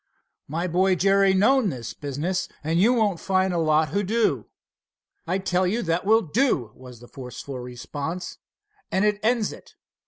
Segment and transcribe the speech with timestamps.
[0.47, 4.47] "My boy, Jerry, knows this business, and you won't find a lot who do."
[5.27, 8.39] "I tell you that will do," was the forcible response,
[8.91, 9.75] "and it ends it.